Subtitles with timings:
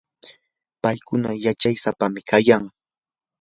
[0.81, 2.63] paykuna yachay sapam kayan.